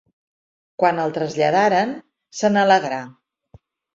[0.83, 1.93] Quan el traslladaren
[2.39, 3.03] se n'alegrà.